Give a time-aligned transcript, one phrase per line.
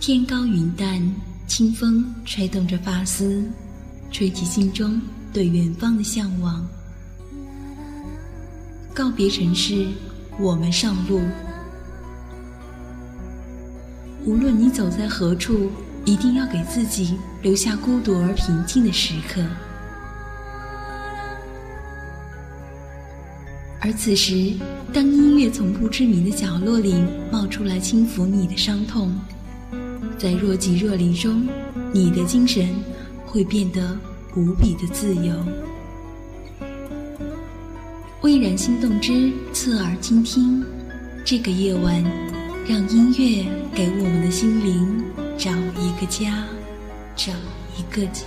[0.00, 1.02] 天高云淡，
[1.48, 3.44] 清风吹动着发丝，
[4.12, 5.00] 吹起心中
[5.32, 6.64] 对远方的向往。
[8.94, 9.88] 告别城市，
[10.38, 11.20] 我们上路。
[14.24, 15.68] 无论你走在何处，
[16.04, 19.44] 一定要给自己留下孤独而平静的时刻。
[23.80, 24.54] 而此时，
[24.92, 29.12] 当音乐从不知名的角落里冒出来，轻抚你的伤痛，
[30.18, 31.46] 在若即若离中，
[31.92, 32.68] 你的精神
[33.24, 33.96] 会变得
[34.34, 35.32] 无比的自由。
[38.22, 40.64] 微然心动之侧耳倾听，
[41.24, 42.02] 这个夜晚，
[42.68, 45.04] 让音乐给我们的心灵
[45.38, 46.44] 找一个家，
[47.14, 47.32] 找
[47.76, 48.24] 一个家。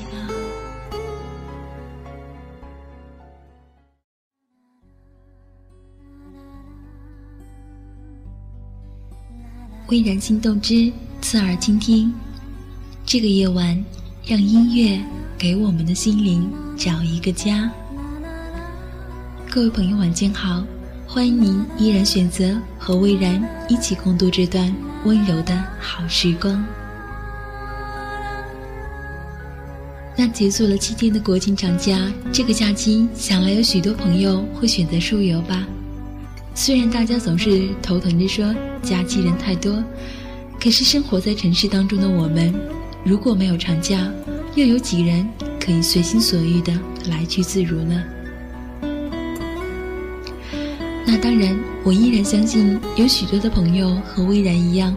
[9.89, 10.89] 微然心动之
[11.21, 12.11] 侧耳倾听，
[13.05, 13.81] 这个夜晚，
[14.25, 14.99] 让音乐
[15.37, 17.71] 给我们的心灵找一个家。
[19.49, 20.63] 各位朋友，晚间好，
[21.07, 24.73] 欢迎您依然选择和微然一起共度这段
[25.05, 26.65] 温柔的好时光。
[30.17, 35.65] 那结束了七天的国庆长假，这个假期想来有许多朋友会选择出游吧。
[36.55, 39.81] 虽然大家总是头疼着说假期人太多，
[40.61, 42.53] 可是生活在城市当中的我们，
[43.03, 44.07] 如果没有长假，
[44.53, 45.27] 又有几人
[45.59, 46.71] 可以随心所欲的
[47.07, 48.03] 来去自如呢？
[51.03, 54.95] 那当然，我依然相信有许多的朋友和微然一样，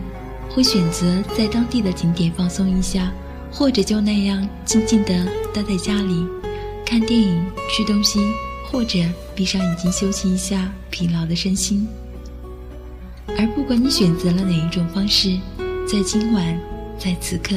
[0.51, 3.11] 会选择在当地的景点放松一下，
[3.51, 6.27] 或者就那样静静的待在家里，
[6.85, 8.21] 看电影、吃东西。
[8.71, 8.99] 或者
[9.37, 11.87] 闭上眼睛休息一下疲劳的身心，
[13.27, 15.39] 而不管你选择了哪一种方式，
[15.87, 16.61] 在今晚，
[16.99, 17.57] 在此刻，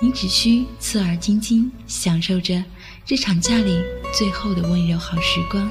[0.00, 2.62] 你只需侧耳倾听，享受着
[3.04, 5.68] 这场假里最后的温柔好时光，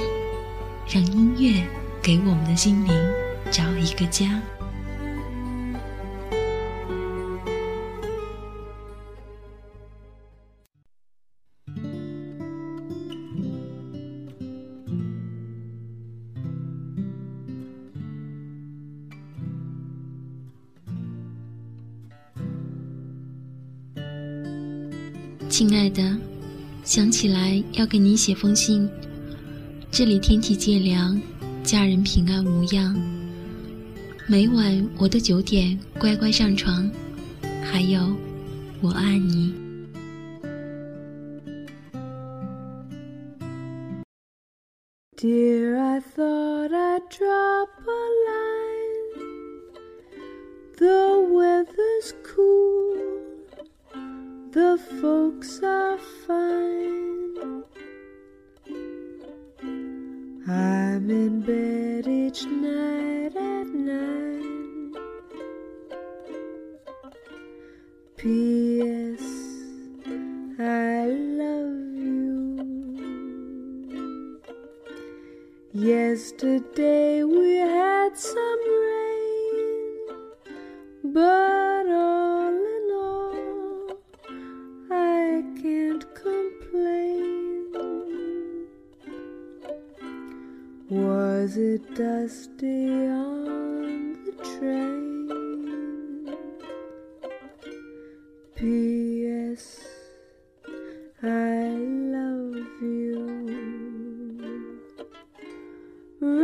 [0.89, 1.65] 让音乐
[2.01, 2.93] 给我们的心灵
[3.51, 4.41] 找一个家。
[26.83, 28.89] 想起来要给你写封信。
[29.89, 31.19] 这里天气渐凉，
[31.63, 32.93] 家人平安无恙。
[34.27, 36.91] 每晚我都九点乖乖上床，
[37.63, 38.01] 还有，
[38.81, 39.53] 我爱你。
[45.15, 49.23] Dear, I thought I'd drop a line.
[50.75, 52.82] The weather's cool.
[54.53, 55.97] The folks are
[56.27, 57.63] fine.
[60.47, 64.93] I'm in bed each night at nine.
[68.15, 69.25] P.S.
[70.59, 71.07] I
[71.41, 73.09] love you.
[75.73, 78.82] Yesterday we had some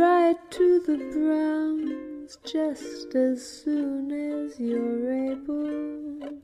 [0.00, 6.40] Write to the Browns just as soon as you're able.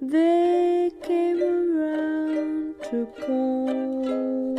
[0.00, 4.58] They came around to call.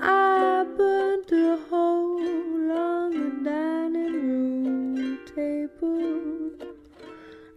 [0.00, 6.52] I burnt a hole on the dining room table.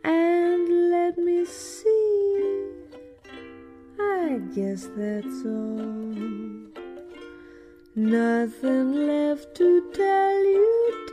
[0.03, 2.65] And let me see,
[3.97, 6.04] I guess that's all.
[7.97, 11.07] Nothing left to tell you,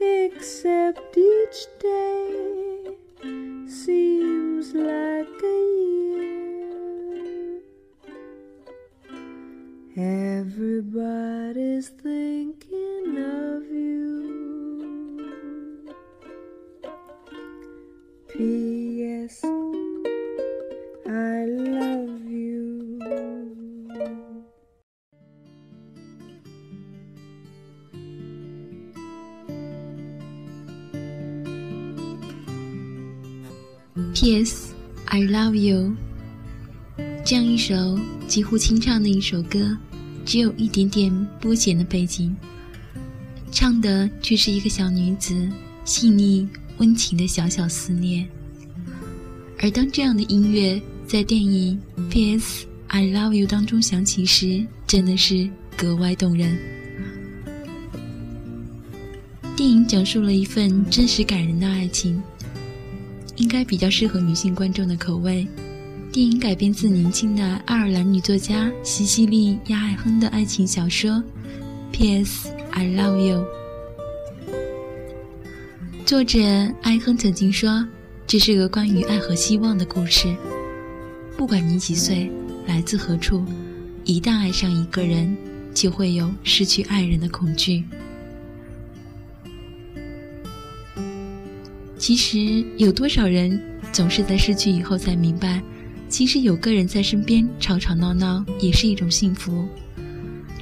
[0.00, 2.96] dear, except each day
[3.68, 7.60] seems like a year.
[9.96, 12.17] Everybody's thinking
[34.28, 34.72] Yes,
[35.06, 35.96] I love you。
[37.24, 39.74] 这样一首几乎清唱的一首歌，
[40.26, 42.36] 只有一点点波弦的背景，
[43.50, 45.48] 唱的却是一个小女子
[45.86, 46.46] 细腻
[46.76, 48.28] 温情的小小思念。
[49.60, 51.80] 而当这样的音乐在电影
[52.10, 52.66] 《P.S.
[52.88, 56.54] I love you》当中响起时，真的是格外动人。
[59.56, 62.22] 电影讲述了一份真实感人的爱情，
[63.38, 65.46] 应该比较适合女性观众的口味。
[66.12, 71.10] 电影改编自年轻的爱尔兰女作家西西莉·亚艾亨的爱情小说
[71.92, 72.48] 《P.S.
[72.70, 73.44] I Love You》。
[76.04, 76.38] 作者
[76.82, 77.86] 艾亨曾经说
[78.26, 80.34] ：“这是个关于爱和希望的故事。
[81.36, 82.30] 不管你几岁，
[82.66, 83.44] 来自何处，
[84.04, 85.36] 一旦爱上一个人，
[85.74, 87.84] 就会有失去爱人的恐惧。”
[92.08, 93.60] 其实有多少人
[93.92, 95.62] 总是在失去以后才明白，
[96.08, 99.68] 其实有个人在身边吵吵闹闹也是一种幸福。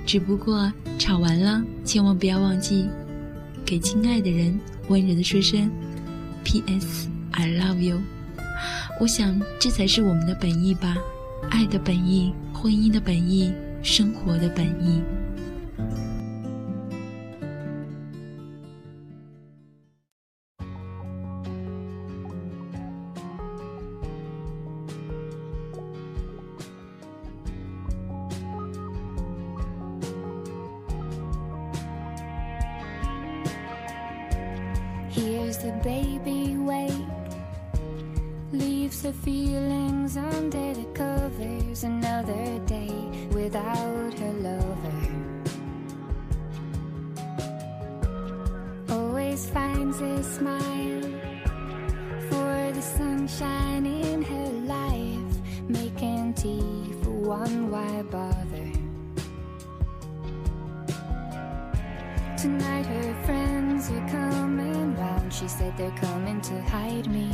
[0.04, 2.86] 只不过吵完了，千万不要忘记
[3.64, 4.58] 给亲爱的人
[4.88, 5.70] 温柔的说声
[6.42, 7.08] “P.S.
[7.30, 8.00] I love you”。
[9.00, 10.96] 我想这才是我们的本意吧，
[11.48, 13.52] 爱的本意，婚姻的本意，
[13.84, 15.00] 生活的本意。
[35.62, 36.92] The baby wake.
[38.52, 41.82] Leaves her feelings under the covers.
[41.82, 42.92] Another day
[43.32, 45.00] without her lover.
[48.90, 51.02] Always finds a smile
[52.28, 55.36] for the sunshine in her life.
[55.68, 58.70] Making tea for one, why bother?
[62.38, 64.35] Tonight her friends are coming.
[65.38, 67.28] She said they're coming to hide me.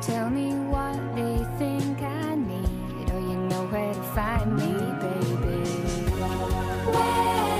[0.00, 5.64] Tell me what they think I need, or you know where to find me, baby.
[6.94, 7.57] When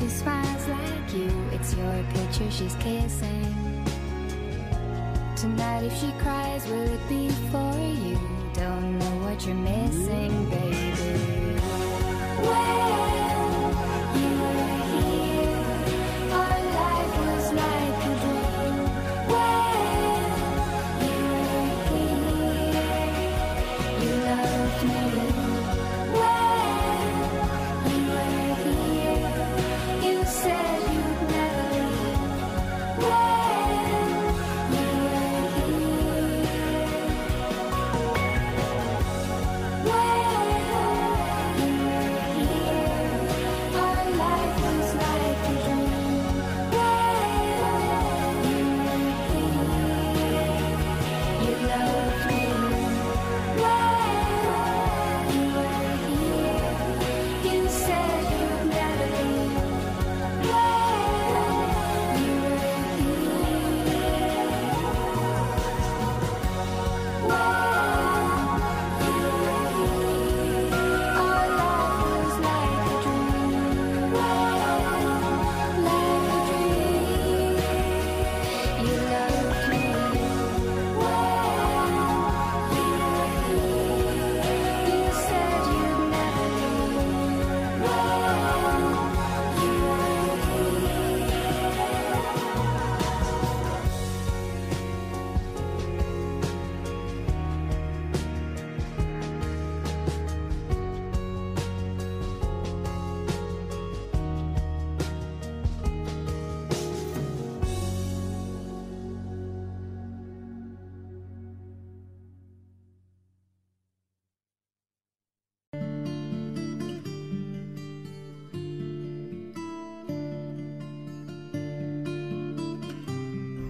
[0.00, 1.30] she smiles like you.
[1.52, 3.84] It's your picture she's kissing.
[5.36, 8.18] Tonight, if she cries, will it be for you?
[8.54, 11.60] Don't know what you're missing, baby.
[12.46, 13.39] When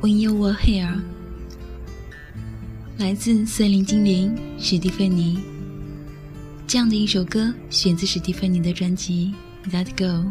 [0.00, 0.95] When You Were Here》，
[2.97, 5.38] 来自森林精灵史蒂芬妮。
[6.66, 9.35] 这样的一首歌选自史蒂芬妮的专辑
[9.71, 10.30] 《That Go》，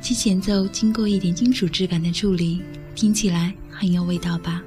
[0.00, 2.62] 其前奏经过一点金属质感的处理，
[2.94, 4.62] 听起来很有味道吧？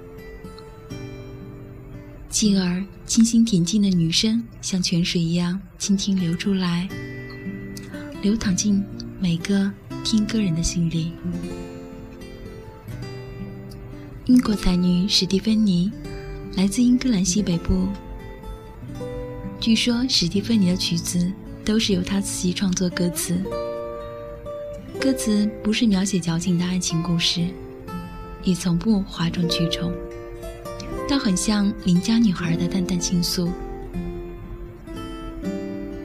[2.29, 6.87] 继而，清新恬静的女声像泉水一样轻轻流出来，
[8.21, 8.83] 流淌进
[9.19, 9.71] 每个
[10.03, 11.11] 听歌人的心里。
[14.27, 15.89] 英国才女史蒂芬妮，
[16.57, 17.87] 来自英格兰西北部。
[19.57, 21.31] 据说史蒂芬妮的曲子
[21.63, 23.41] 都是由她自己创作歌词，
[24.99, 27.47] 歌词不是描写矫情的爱情故事，
[28.43, 29.93] 也从不哗众取宠，
[31.07, 33.49] 倒很像邻家女孩的淡淡倾诉。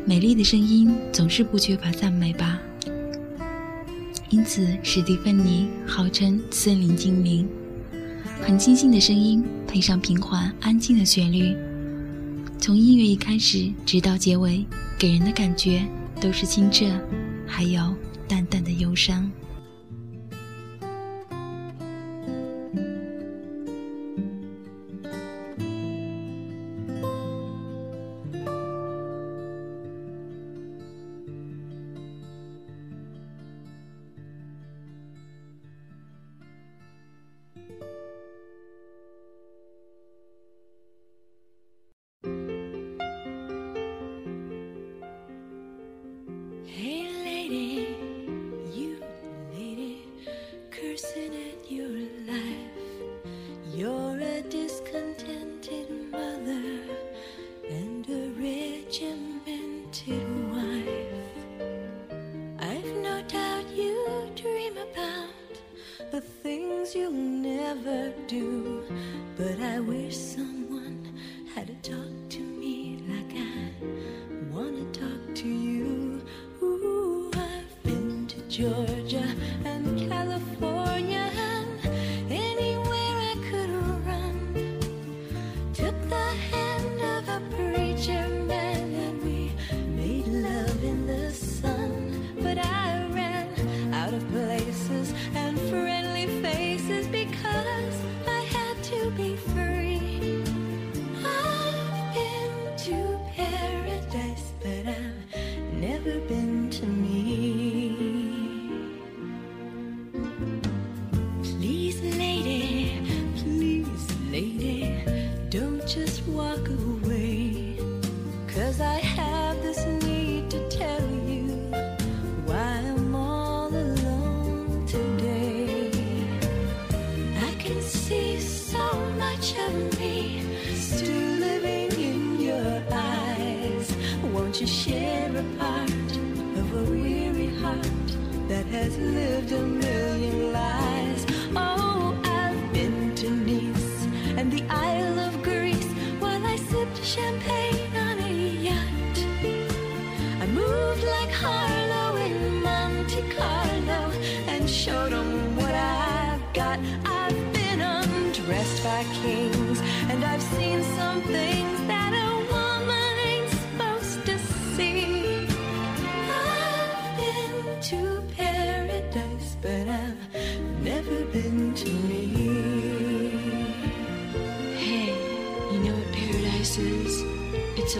[0.06, 2.60] 美丽的声音总是不缺乏赞美吧，
[4.30, 7.48] 因此史蒂芬妮号称森林精灵。
[8.44, 11.56] 很清新的声音，配上平缓安静的旋律，
[12.58, 14.66] 从音乐一开始直到结尾，
[14.99, 15.87] 给人的感觉
[16.20, 16.84] 都是清澈，
[17.46, 17.94] 还有
[18.26, 19.30] 淡淡的忧伤。
[60.06, 61.06] wanted wife.
[62.59, 68.85] I've no doubt you dream about the things you'll never do,
[69.37, 70.62] but I wish someone.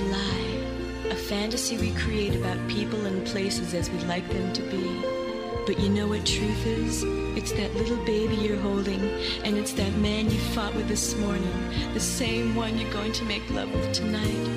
[0.03, 4.63] A lie, a fantasy we create about people and places as we'd like them to
[4.63, 5.03] be.
[5.67, 7.05] But you know what truth is?
[7.37, 9.01] It's that little baby you're holding,
[9.45, 11.53] and it's that man you fought with this morning,
[11.95, 14.49] the same one you're going to make love with tonight.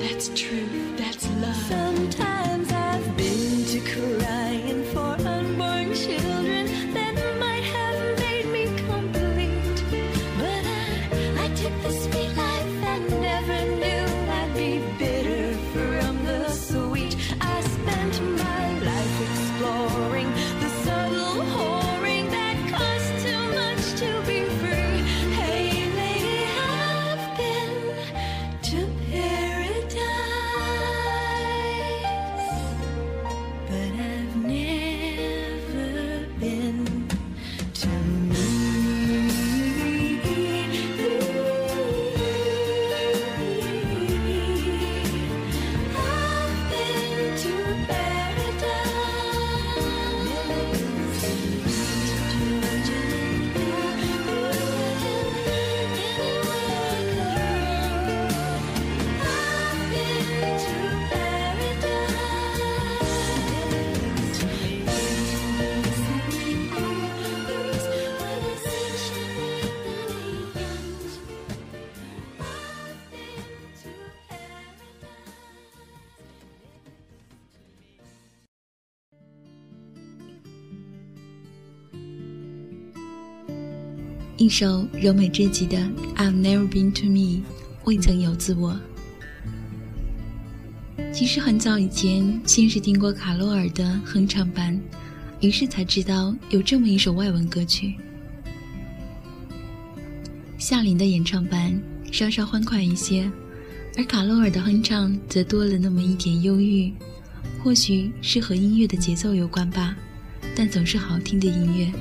[0.00, 1.56] That's truth, that's love.
[1.56, 2.31] Sometimes
[84.42, 85.78] 一首柔美至极的
[86.16, 87.40] 《I've Never Been to Me》，
[87.84, 88.76] 未曾有自我。
[91.12, 94.76] 其实很早以前，先是听过卡洛尔的哼唱版，
[95.40, 97.94] 于是才知道有这么一首外文歌曲。
[100.58, 101.80] 夏琳的演唱版
[102.10, 103.30] 稍稍欢快一些，
[103.96, 106.92] 而卡洛尔的哼唱则多了那么一点忧郁，
[107.62, 109.94] 或许是和音乐的节奏有关吧，
[110.56, 111.92] 但总是好听的音乐。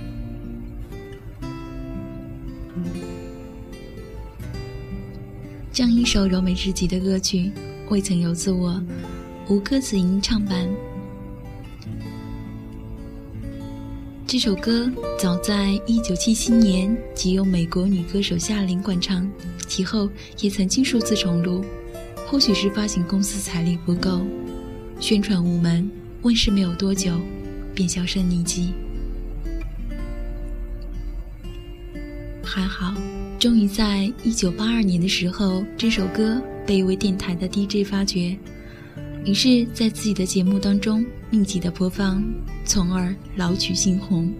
[5.81, 7.51] 这样一首柔美至极的歌曲。
[7.89, 8.79] 未曾有自我，
[9.49, 10.69] 无歌词吟唱版。
[14.27, 19.27] 这首歌早在1977年即由美国女歌手夏琳灌唱，
[19.67, 20.07] 其后
[20.39, 21.65] 也曾经数次重录。
[22.27, 24.21] 或许是发行公司财力不够，
[24.99, 25.89] 宣传无门，
[26.21, 27.19] 问世没有多久
[27.73, 28.71] 便销声匿迹。
[32.43, 32.93] 还好，
[33.41, 36.39] 终于在1982年的时候，这首歌。
[36.63, 38.37] 被一位电台的 DJ 发掘，
[39.25, 42.23] 于是，在自己的节目当中密集的播放，
[42.63, 44.31] 从而老曲新红。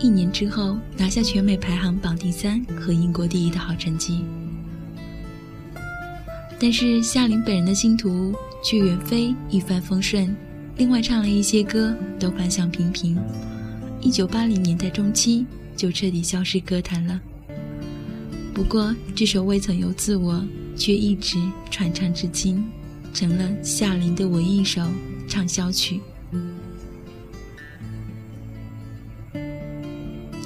[0.00, 4.24] 一年之后，拿下全美排行榜第三和英国第一的好成绩。
[6.58, 10.34] 但是夏琳本人的星途却远非一帆风顺，
[10.76, 13.16] 另外唱了一些歌都反响平平。
[14.00, 17.20] 一九八零年代中期就彻底消失歌坛了。
[18.58, 20.34] 不过，这首《未曾由自我》。
[20.76, 21.38] 却一直
[21.70, 22.64] 传唱至今，
[23.12, 24.80] 成了夏琳的唯一一首
[25.28, 26.00] 畅销曲。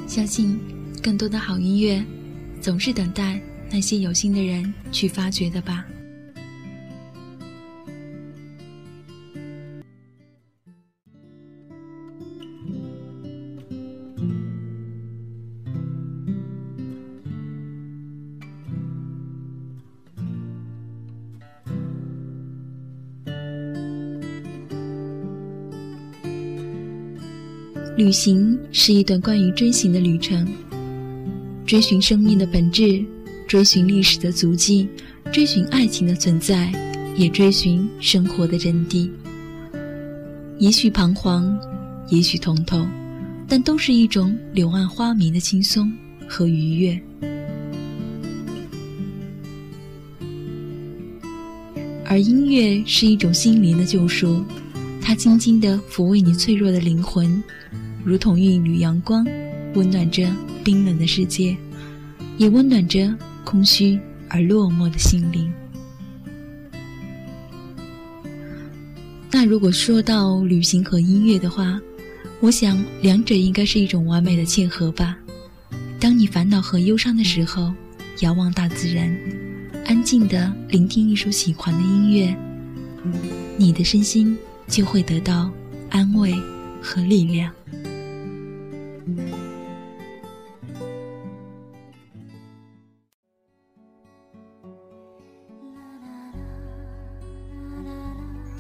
[0.07, 0.59] 相信
[1.03, 2.05] 更多的好音乐，
[2.61, 5.87] 总是等待那些有心的人去发掘的吧。
[28.13, 30.47] 旅行是一段关于追寻的旅程，
[31.65, 33.03] 追寻生命的本质，
[33.49, 34.87] 追寻历史的足迹，
[35.33, 36.71] 追寻爱情的存在，
[37.17, 39.09] 也追寻生活的真谛。
[40.59, 41.59] 也许彷徨，
[42.11, 42.87] 也许通透，
[43.49, 45.91] 但都是一种柳暗花明的轻松
[46.29, 47.01] 和愉悦。
[52.05, 54.45] 而音乐是一种心灵的救赎，
[55.01, 57.43] 它轻轻地抚慰你脆弱的灵魂。
[58.05, 59.25] 如同一缕阳光，
[59.75, 60.29] 温暖着
[60.65, 61.57] 冰冷的世界，
[62.37, 65.53] 也温暖着空虚而落寞的心灵。
[69.31, 71.81] 那如果说到旅行和音乐的话，
[72.41, 75.17] 我想两者应该是一种完美的契合吧。
[76.01, 77.73] 当你烦恼和忧伤的时候，
[78.21, 79.17] 遥望大自然，
[79.87, 82.37] 安静的聆听一首喜欢的音乐，
[83.57, 84.37] 你的身心
[84.67, 85.51] 就会得到
[85.89, 86.35] 安慰
[86.83, 87.51] 和力量。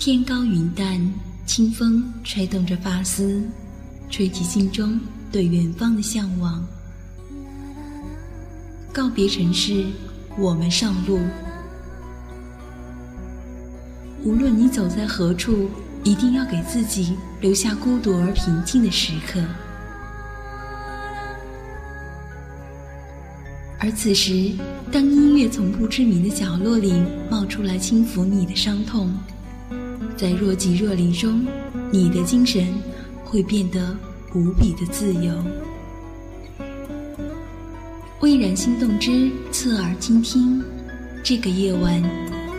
[0.05, 1.01] 天高云淡，
[1.47, 3.41] 清风吹动着发丝，
[4.11, 4.99] 吹起心中
[5.31, 6.61] 对远方的向往。
[8.93, 9.87] 告别城市，
[10.37, 11.21] 我们上路。
[14.25, 15.71] 无论你走在何处，
[16.03, 19.41] 一定要给自己留下孤独而平静的时刻。
[23.79, 24.51] 而此时，
[24.91, 26.93] 当音乐从不知名的角落里
[27.31, 29.09] 冒出来，轻抚你的伤痛。
[30.23, 31.45] 在若即若离中，
[31.91, 32.73] 你的精神
[33.25, 33.93] 会变得
[34.33, 35.35] 无比的自由。
[38.21, 40.63] 微然心动之侧耳倾听，
[41.25, 42.01] 这个夜晚，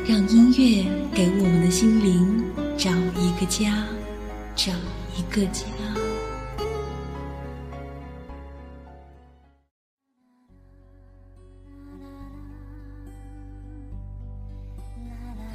[0.06, 0.84] 让音乐
[1.15, 2.43] 给我们的心灵
[2.78, 3.86] 找一个家，
[4.58, 4.73] 找
[5.15, 5.63] 一个家。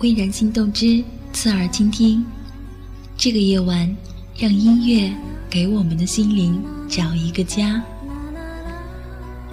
[0.01, 1.05] 微然心动之。
[1.41, 2.27] 侧耳倾听，
[3.17, 3.97] 这个夜晚，
[4.37, 5.09] 让音乐
[5.49, 7.81] 给我们的心灵找一个家。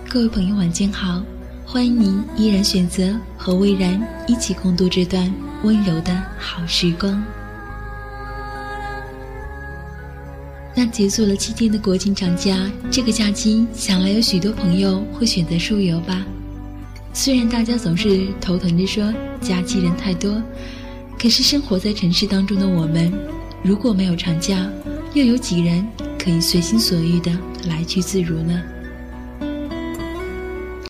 [0.09, 1.21] 各位朋友，晚间好，
[1.63, 7.23] 欢迎您依然选择和魏然一起共度这段温柔的好时光。
[10.73, 16.25] 那结束了七天的国庆长假，这个假期想来有许多朋友会选择出游吧。
[17.13, 20.41] 虽然大家总是头疼着说假期人太多。
[21.25, 23.11] 可是生活在城市当中的我们，
[23.63, 24.69] 如果没有长假，
[25.15, 25.83] 又有几人
[26.19, 27.31] 可以随心所欲的
[27.67, 28.61] 来去自如呢？